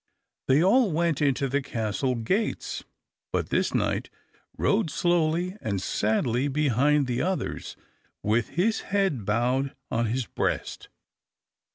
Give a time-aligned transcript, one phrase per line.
[0.47, 2.83] They all went into the castle gates;
[3.31, 4.09] but this knight
[4.57, 7.75] rode slowly and sadly behind the others,
[8.23, 10.89] with his head bowed on his breast.